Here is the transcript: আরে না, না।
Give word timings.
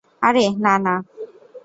আরে 0.21 0.45
না, 0.63 0.73
না। 0.85 0.95